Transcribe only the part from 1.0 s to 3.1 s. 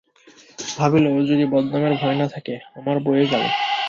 ওর যদি বদনামের ভয় না থাকে আমার